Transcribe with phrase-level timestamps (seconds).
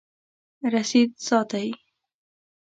[0.73, 1.67] رسید ساتئ؟